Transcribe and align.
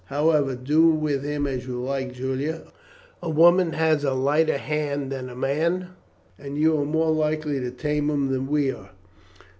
However, 0.05 0.55
do 0.55 0.87
with 0.87 1.23
him 1.23 1.45
as 1.45 1.67
you 1.67 1.79
like, 1.79 2.13
Julia; 2.13 2.63
a 3.21 3.29
woman 3.29 3.73
has 3.73 4.03
a 4.03 4.15
lighter 4.15 4.57
hand 4.57 5.11
than 5.11 5.29
a 5.29 5.35
man, 5.35 5.89
and 6.39 6.57
you 6.57 6.75
are 6.79 6.85
more 6.85 7.11
likely 7.11 7.59
to 7.59 7.69
tame 7.69 8.09
him 8.09 8.31
than 8.31 8.47
we 8.47 8.71
are. 8.71 8.89